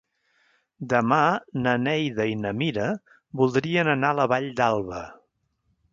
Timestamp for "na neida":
1.65-2.27